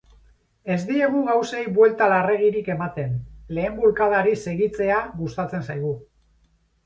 [0.75, 3.13] Ez diegu gauzei buelta larregirik ematen,
[3.57, 5.93] lehen bulkadari segitzea gustatzen zaigu.